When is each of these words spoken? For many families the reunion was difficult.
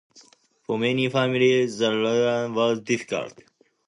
For 0.63 0.79
many 0.79 1.09
families 1.09 1.77
the 1.77 1.91
reunion 1.91 2.55
was 2.55 2.79
difficult. 2.81 3.39